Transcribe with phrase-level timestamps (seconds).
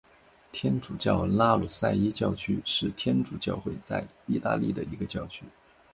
[0.51, 5.45] 天主教拉努塞伊教区是天主教会在义大利的一个教区。